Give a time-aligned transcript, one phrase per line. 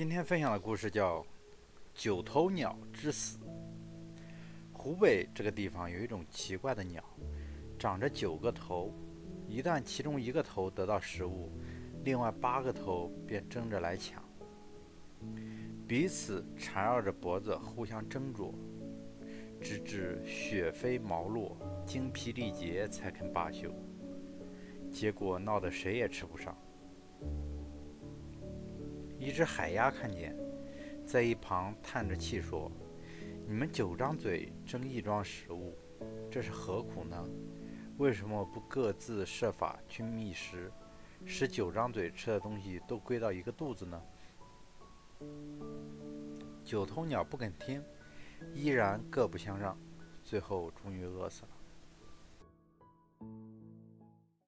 [0.00, 1.20] 今天分享的故事叫
[1.92, 3.36] 《九头鸟之死》。
[4.72, 7.04] 湖北这个地方有一种奇怪的鸟，
[7.78, 8.94] 长着九个头，
[9.46, 11.52] 一旦其中一个头得到食物，
[12.02, 14.24] 另外八个头便争着来抢，
[15.86, 18.54] 彼此缠绕着脖子互相争夺，
[19.60, 21.54] 直至血飞毛落、
[21.84, 23.70] 精疲力竭才肯罢休。
[24.90, 26.56] 结果闹得谁也吃不上。
[29.20, 30.34] 一只海鸭看见，
[31.06, 32.72] 在一旁叹着气说
[33.46, 35.76] ：“你们九张嘴争一桩食物，
[36.30, 37.28] 这是何苦呢？
[37.98, 40.72] 为什么不各自设法去觅食，
[41.26, 44.02] 使九张嘴吃的东西都归到一个肚子呢？”
[46.64, 47.84] 九头鸟不肯听，
[48.54, 49.78] 依然各不相让，
[50.24, 51.48] 最后终于饿死了。